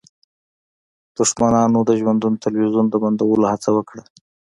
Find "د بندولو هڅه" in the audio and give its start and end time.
2.89-3.69